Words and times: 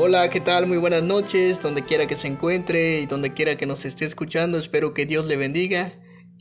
Hola, 0.00 0.30
¿qué 0.30 0.38
tal? 0.38 0.68
Muy 0.68 0.78
buenas 0.78 1.02
noches, 1.02 1.60
donde 1.60 1.84
quiera 1.84 2.06
que 2.06 2.14
se 2.14 2.28
encuentre 2.28 3.00
y 3.00 3.06
donde 3.06 3.34
quiera 3.34 3.56
que 3.56 3.66
nos 3.66 3.84
esté 3.84 4.04
escuchando, 4.04 4.56
espero 4.56 4.94
que 4.94 5.06
Dios 5.06 5.26
le 5.26 5.36
bendiga 5.36 5.92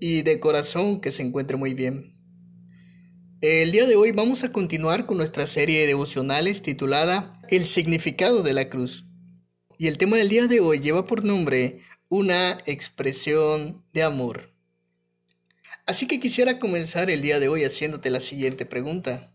y 0.00 0.22
de 0.22 0.40
corazón 0.40 1.02
que 1.02 1.10
se 1.10 1.22
encuentre 1.22 1.58
muy 1.58 1.74
bien. 1.74 2.16
El 3.42 3.70
día 3.70 3.84
de 3.86 3.94
hoy 3.94 4.10
vamos 4.12 4.42
a 4.42 4.52
continuar 4.52 5.04
con 5.04 5.18
nuestra 5.18 5.46
serie 5.46 5.82
de 5.82 5.88
devocionales 5.88 6.62
titulada 6.62 7.42
El 7.50 7.66
significado 7.66 8.42
de 8.42 8.54
la 8.54 8.70
cruz. 8.70 9.04
Y 9.76 9.88
el 9.88 9.98
tema 9.98 10.16
del 10.16 10.30
día 10.30 10.46
de 10.46 10.60
hoy 10.60 10.80
lleva 10.80 11.06
por 11.06 11.22
nombre 11.22 11.82
una 12.08 12.62
expresión 12.64 13.84
de 13.92 14.02
amor. 14.02 14.50
Así 15.84 16.06
que 16.06 16.20
quisiera 16.20 16.58
comenzar 16.58 17.10
el 17.10 17.20
día 17.20 17.38
de 17.38 17.48
hoy 17.48 17.64
haciéndote 17.64 18.08
la 18.08 18.20
siguiente 18.22 18.64
pregunta. 18.64 19.30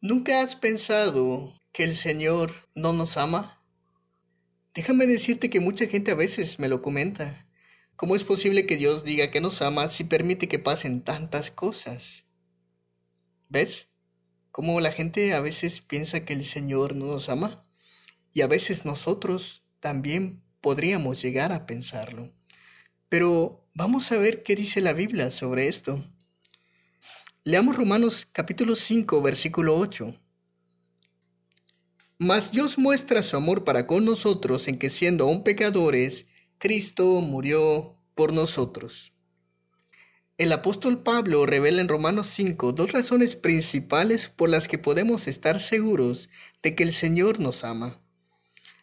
¿Nunca 0.00 0.40
has 0.40 0.56
pensado 0.56 1.52
que 1.76 1.84
el 1.84 1.94
Señor 1.94 2.54
no 2.74 2.94
nos 2.94 3.18
ama? 3.18 3.62
Déjame 4.74 5.06
decirte 5.06 5.50
que 5.50 5.60
mucha 5.60 5.84
gente 5.84 6.10
a 6.10 6.14
veces 6.14 6.58
me 6.58 6.70
lo 6.70 6.80
comenta. 6.80 7.46
¿Cómo 7.96 8.16
es 8.16 8.24
posible 8.24 8.64
que 8.64 8.78
Dios 8.78 9.04
diga 9.04 9.30
que 9.30 9.42
nos 9.42 9.60
ama 9.60 9.86
si 9.88 10.02
permite 10.04 10.48
que 10.48 10.58
pasen 10.58 11.02
tantas 11.02 11.50
cosas? 11.50 12.24
¿Ves? 13.50 13.90
Cómo 14.52 14.80
la 14.80 14.90
gente 14.90 15.34
a 15.34 15.40
veces 15.40 15.82
piensa 15.82 16.24
que 16.24 16.32
el 16.32 16.46
Señor 16.46 16.96
no 16.96 17.08
nos 17.08 17.28
ama. 17.28 17.62
Y 18.32 18.40
a 18.40 18.46
veces 18.46 18.86
nosotros 18.86 19.62
también 19.78 20.42
podríamos 20.62 21.20
llegar 21.20 21.52
a 21.52 21.66
pensarlo. 21.66 22.32
Pero 23.10 23.68
vamos 23.74 24.10
a 24.12 24.16
ver 24.16 24.42
qué 24.42 24.56
dice 24.56 24.80
la 24.80 24.94
Biblia 24.94 25.30
sobre 25.30 25.68
esto. 25.68 26.02
Leamos 27.44 27.76
Romanos 27.76 28.26
capítulo 28.32 28.76
5, 28.76 29.20
versículo 29.20 29.76
8. 29.76 30.14
Mas 32.18 32.50
Dios 32.50 32.78
muestra 32.78 33.20
su 33.20 33.36
amor 33.36 33.64
para 33.64 33.86
con 33.86 34.06
nosotros 34.06 34.68
en 34.68 34.78
que 34.78 34.88
siendo 34.88 35.24
aún 35.24 35.44
pecadores, 35.44 36.26
Cristo 36.56 37.04
murió 37.20 37.94
por 38.14 38.32
nosotros. 38.32 39.12
El 40.38 40.52
apóstol 40.52 41.02
Pablo 41.02 41.44
revela 41.44 41.82
en 41.82 41.88
Romanos 41.88 42.28
5 42.28 42.72
dos 42.72 42.92
razones 42.92 43.36
principales 43.36 44.28
por 44.28 44.48
las 44.48 44.66
que 44.66 44.78
podemos 44.78 45.28
estar 45.28 45.60
seguros 45.60 46.30
de 46.62 46.74
que 46.74 46.84
el 46.84 46.94
Señor 46.94 47.38
nos 47.38 47.64
ama. 47.64 48.00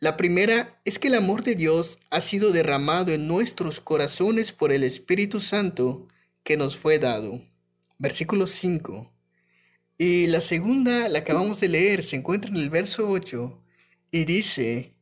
La 0.00 0.18
primera 0.18 0.78
es 0.84 0.98
que 0.98 1.08
el 1.08 1.14
amor 1.14 1.44
de 1.44 1.54
Dios 1.54 1.98
ha 2.10 2.20
sido 2.20 2.52
derramado 2.52 3.10
en 3.10 3.26
nuestros 3.26 3.80
corazones 3.80 4.52
por 4.52 4.70
el 4.70 4.84
Espíritu 4.84 5.40
Santo 5.40 6.08
que 6.42 6.58
nos 6.58 6.76
fue 6.76 6.98
dado. 6.98 7.40
Versículo 7.98 8.46
5. 8.46 9.13
Y 9.96 10.26
la 10.26 10.40
segunda, 10.40 11.08
la 11.08 11.20
acabamos 11.20 11.60
de 11.60 11.68
leer, 11.68 12.02
se 12.02 12.16
encuentra 12.16 12.50
en 12.50 12.56
el 12.56 12.70
verso 12.70 13.08
8 13.08 13.62
y 14.10 14.24
dice, 14.24 14.94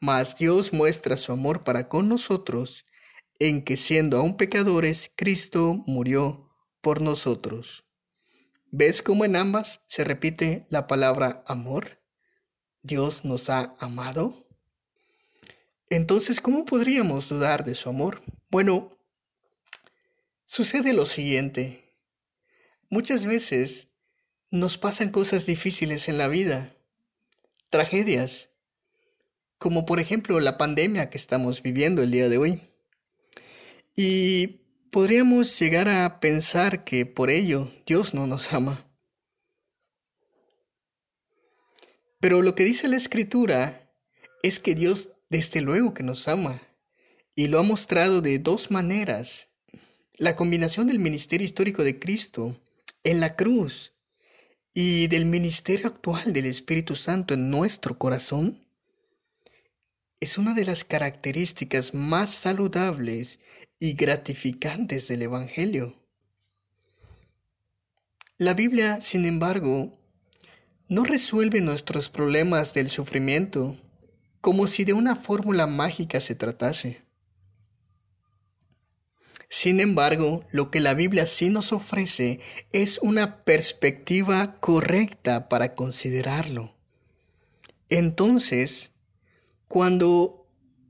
Mas 0.00 0.36
Dios 0.38 0.72
muestra 0.72 1.16
su 1.16 1.32
amor 1.32 1.62
para 1.62 1.88
con 1.88 2.08
nosotros 2.08 2.86
en 3.38 3.64
que 3.64 3.76
siendo 3.76 4.18
aún 4.18 4.36
pecadores, 4.36 5.10
Cristo 5.16 5.82
murió 5.86 6.48
por 6.80 7.00
nosotros. 7.00 7.84
¿Ves 8.70 9.02
cómo 9.02 9.24
en 9.24 9.36
ambas 9.36 9.82
se 9.86 10.04
repite 10.04 10.66
la 10.70 10.86
palabra 10.86 11.44
amor? 11.46 12.00
Dios 12.82 13.24
nos 13.24 13.50
ha 13.50 13.74
amado. 13.78 14.46
Entonces, 15.90 16.40
¿cómo 16.40 16.64
podríamos 16.64 17.28
dudar 17.28 17.64
de 17.64 17.74
su 17.74 17.90
amor? 17.90 18.22
Bueno, 18.50 18.96
sucede 20.46 20.92
lo 20.92 21.04
siguiente. 21.04 21.81
Muchas 22.92 23.24
veces 23.24 23.88
nos 24.50 24.76
pasan 24.76 25.08
cosas 25.08 25.46
difíciles 25.46 26.10
en 26.10 26.18
la 26.18 26.28
vida, 26.28 26.74
tragedias, 27.70 28.50
como 29.56 29.86
por 29.86 29.98
ejemplo 29.98 30.38
la 30.40 30.58
pandemia 30.58 31.08
que 31.08 31.16
estamos 31.16 31.62
viviendo 31.62 32.02
el 32.02 32.10
día 32.10 32.28
de 32.28 32.36
hoy. 32.36 32.62
Y 33.96 34.60
podríamos 34.90 35.58
llegar 35.58 35.88
a 35.88 36.20
pensar 36.20 36.84
que 36.84 37.06
por 37.06 37.30
ello 37.30 37.72
Dios 37.86 38.12
no 38.12 38.26
nos 38.26 38.52
ama. 38.52 38.86
Pero 42.20 42.42
lo 42.42 42.54
que 42.54 42.64
dice 42.64 42.88
la 42.88 42.96
escritura 42.96 43.90
es 44.42 44.60
que 44.60 44.74
Dios 44.74 45.08
desde 45.30 45.62
luego 45.62 45.94
que 45.94 46.02
nos 46.02 46.28
ama 46.28 46.60
y 47.34 47.46
lo 47.46 47.58
ha 47.58 47.62
mostrado 47.62 48.20
de 48.20 48.38
dos 48.38 48.70
maneras. 48.70 49.48
La 50.18 50.36
combinación 50.36 50.88
del 50.88 50.98
ministerio 50.98 51.46
histórico 51.46 51.84
de 51.84 51.98
Cristo 51.98 52.60
en 53.04 53.20
la 53.20 53.36
cruz 53.36 53.92
y 54.72 55.06
del 55.08 55.26
ministerio 55.26 55.88
actual 55.88 56.32
del 56.32 56.46
Espíritu 56.46 56.96
Santo 56.96 57.34
en 57.34 57.50
nuestro 57.50 57.98
corazón 57.98 58.66
es 60.20 60.38
una 60.38 60.54
de 60.54 60.64
las 60.64 60.84
características 60.84 61.94
más 61.94 62.30
saludables 62.30 63.40
y 63.78 63.94
gratificantes 63.94 65.08
del 65.08 65.22
Evangelio. 65.22 65.96
La 68.38 68.54
Biblia, 68.54 69.00
sin 69.00 69.24
embargo, 69.24 69.98
no 70.88 71.04
resuelve 71.04 71.60
nuestros 71.60 72.08
problemas 72.08 72.72
del 72.72 72.88
sufrimiento 72.88 73.76
como 74.40 74.66
si 74.68 74.84
de 74.84 74.92
una 74.92 75.16
fórmula 75.16 75.66
mágica 75.66 76.20
se 76.20 76.34
tratase. 76.34 77.02
Sin 79.52 79.80
embargo, 79.80 80.46
lo 80.50 80.70
que 80.70 80.80
la 80.80 80.94
Biblia 80.94 81.26
sí 81.26 81.50
nos 81.50 81.74
ofrece 81.74 82.40
es 82.72 82.98
una 83.02 83.44
perspectiva 83.44 84.58
correcta 84.60 85.50
para 85.50 85.74
considerarlo. 85.74 86.74
Entonces, 87.90 88.92
cuando 89.68 90.48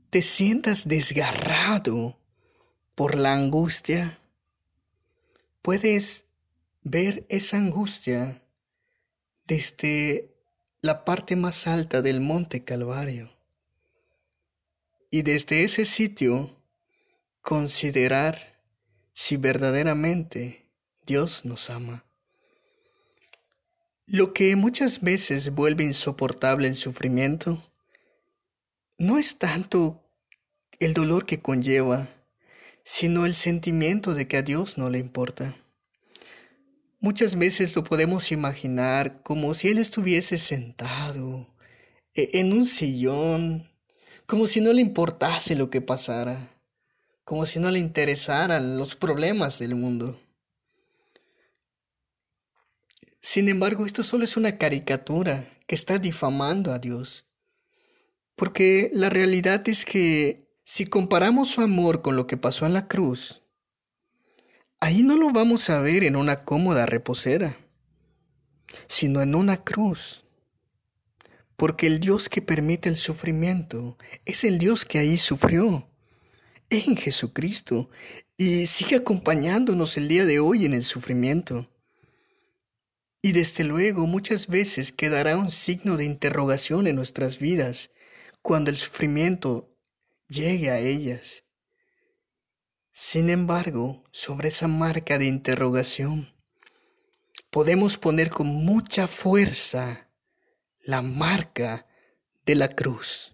te 0.09 0.21
sientas 0.21 0.87
desgarrado 0.87 2.17
por 2.95 3.15
la 3.15 3.33
angustia, 3.33 4.17
puedes 5.61 6.25
ver 6.83 7.25
esa 7.27 7.57
angustia 7.57 8.41
desde 9.45 10.33
la 10.79 11.03
parte 11.03 11.35
más 11.35 11.67
alta 11.67 12.01
del 12.01 12.21
monte 12.21 12.63
Calvario. 12.63 13.29
Y 15.11 15.23
desde 15.23 15.65
ese 15.65 15.83
sitio 15.83 16.49
considerar 17.41 18.52
si 19.13 19.37
verdaderamente 19.37 20.65
Dios 21.05 21.45
nos 21.45 21.69
ama. 21.69 22.05
Lo 24.05 24.33
que 24.33 24.55
muchas 24.55 25.01
veces 25.01 25.53
vuelve 25.53 25.83
insoportable 25.83 26.67
el 26.67 26.75
sufrimiento 26.75 27.63
no 28.97 29.17
es 29.17 29.37
tanto 29.37 30.03
el 30.79 30.93
dolor 30.93 31.25
que 31.25 31.41
conlleva, 31.41 32.09
sino 32.83 33.25
el 33.25 33.35
sentimiento 33.35 34.13
de 34.13 34.27
que 34.27 34.37
a 34.37 34.41
Dios 34.41 34.77
no 34.77 34.89
le 34.89 34.99
importa. 34.99 35.55
Muchas 36.99 37.35
veces 37.37 37.75
lo 37.75 37.83
podemos 37.83 38.31
imaginar 38.31 39.21
como 39.23 39.53
si 39.53 39.69
Él 39.69 39.77
estuviese 39.77 40.37
sentado 40.37 41.47
e-, 42.13 42.29
en 42.33 42.51
un 42.53 42.65
sillón, 42.65 43.69
como 44.25 44.47
si 44.47 44.59
no 44.61 44.73
le 44.73 44.81
importase 44.81 45.55
lo 45.55 45.69
que 45.69 45.81
pasara 45.81 46.53
como 47.23 47.45
si 47.45 47.59
no 47.59 47.71
le 47.71 47.79
interesaran 47.79 48.77
los 48.77 48.95
problemas 48.95 49.59
del 49.59 49.75
mundo. 49.75 50.19
Sin 53.21 53.47
embargo, 53.47 53.85
esto 53.85 54.03
solo 54.03 54.25
es 54.25 54.35
una 54.35 54.57
caricatura 54.57 55.45
que 55.65 55.75
está 55.75 55.97
difamando 55.97 56.73
a 56.73 56.79
Dios. 56.79 57.25
Porque 58.35 58.91
la 58.93 59.09
realidad 59.09 59.67
es 59.69 59.85
que 59.85 60.49
si 60.65 60.85
comparamos 60.85 61.49
su 61.49 61.61
amor 61.61 62.01
con 62.01 62.17
lo 62.17 62.27
que 62.27 62.35
pasó 62.35 62.65
en 62.65 62.73
la 62.73 62.87
cruz, 62.87 63.41
ahí 64.81 65.03
no 65.03 65.15
lo 65.15 65.31
vamos 65.31 65.69
a 65.69 65.79
ver 65.79 66.03
en 66.03 66.17
una 66.17 66.43
cómoda 66.43 66.85
reposera, 66.85 67.55
sino 68.87 69.21
en 69.21 69.35
una 69.35 69.63
cruz. 69.63 70.25
Porque 71.55 71.87
el 71.87 72.01
Dios 72.01 72.27
que 72.27 72.41
permite 72.41 72.89
el 72.89 72.97
sufrimiento 72.97 73.97
es 74.25 74.43
el 74.43 74.57
Dios 74.57 74.83
que 74.83 74.99
ahí 74.99 75.17
sufrió 75.17 75.87
en 76.73 76.97
Jesucristo 76.97 77.89
y 78.35 78.65
sigue 78.65 78.95
acompañándonos 78.95 79.97
el 79.97 80.07
día 80.07 80.25
de 80.25 80.39
hoy 80.39 80.65
en 80.65 80.73
el 80.73 80.83
sufrimiento. 80.83 81.69
Y 83.21 83.31
desde 83.31 83.63
luego 83.63 84.07
muchas 84.07 84.47
veces 84.47 84.91
quedará 84.91 85.37
un 85.37 85.51
signo 85.51 85.97
de 85.97 86.05
interrogación 86.05 86.87
en 86.87 86.95
nuestras 86.95 87.39
vidas 87.39 87.91
cuando 88.41 88.69
el 88.69 88.77
sufrimiento 88.77 89.77
llegue 90.27 90.71
a 90.71 90.79
ellas. 90.79 91.43
Sin 92.91 93.29
embargo, 93.29 94.03
sobre 94.11 94.49
esa 94.49 94.67
marca 94.67 95.17
de 95.17 95.25
interrogación, 95.25 96.33
podemos 97.49 97.97
poner 97.97 98.29
con 98.29 98.47
mucha 98.47 99.07
fuerza 99.07 100.09
la 100.81 101.01
marca 101.01 101.87
de 102.45 102.55
la 102.55 102.69
cruz. 102.69 103.31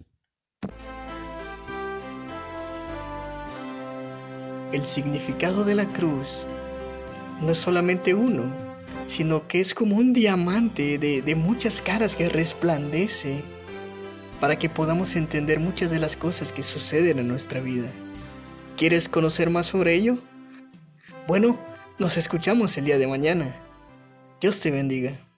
El 4.71 4.85
significado 4.85 5.63
de 5.63 5.75
la 5.75 5.87
cruz 5.87 6.45
no 7.41 7.51
es 7.51 7.57
solamente 7.57 8.13
uno, 8.13 8.43
sino 9.07 9.47
que 9.47 9.59
es 9.59 9.73
como 9.73 9.95
un 9.95 10.13
diamante 10.13 10.97
de, 10.97 11.35
muchas 11.35 11.81
caras 11.81 12.15
que 12.15 12.29
resplandece 12.29 13.41
para 14.39 14.57
que 14.57 14.69
podamos 14.69 15.15
entender 15.15 15.59
muchas 15.59 15.89
de 15.89 15.99
las 15.99 16.15
cosas 16.15 16.51
que 16.51 16.63
suceden 16.63 17.19
en 17.19 17.27
nuestra 17.27 17.59
vida. 17.59 17.89
¿Quieres 18.77 19.09
conocer 19.09 19.49
más 19.49 19.67
sobre 19.67 19.95
ello? 19.95 20.19
Bueno, 21.27 21.59
nos 21.97 22.17
escuchamos 22.17 22.77
el 22.77 22.85
día 22.85 22.97
de 22.97 23.07
mañana. 23.07 23.55
Dios 24.39 24.59
te 24.59 24.71
bendiga. 24.71 25.28